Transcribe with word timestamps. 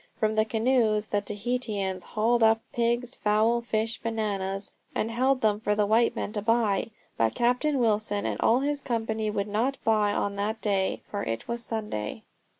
From 0.19 0.33
the 0.33 0.45
canoes 0.45 1.09
the 1.09 1.21
Tahitians 1.21 2.03
hauled 2.03 2.41
up 2.41 2.59
pigs, 2.73 3.13
fowl, 3.13 3.61
fish, 3.61 3.99
bananas, 4.01 4.71
and 4.95 5.11
held 5.11 5.41
them 5.41 5.59
for 5.59 5.75
the 5.75 5.85
white 5.85 6.15
men 6.15 6.33
to 6.33 6.41
buy. 6.41 6.89
But 7.17 7.35
Captain 7.35 7.77
Wilson 7.77 8.25
and 8.25 8.41
all 8.41 8.61
his 8.61 8.81
company 8.81 9.29
would 9.29 9.47
not 9.47 9.77
buy 9.83 10.11
on 10.11 10.37
that 10.37 10.59
day 10.59 11.01
for 11.11 11.21
it 11.21 11.47
was 11.47 11.63
Sunday. 11.63 12.23